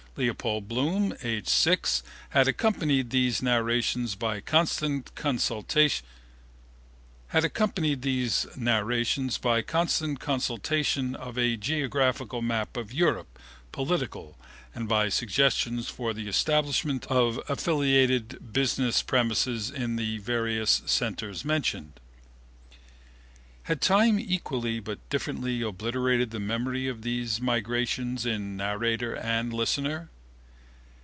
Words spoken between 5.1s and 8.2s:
consultation of a